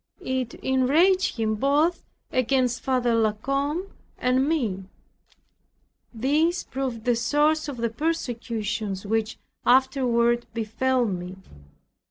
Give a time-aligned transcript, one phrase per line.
[0.25, 4.85] It enraged him both against Father La Combe and me.
[6.11, 11.35] This proved the source of the persecutions which afterward befell me.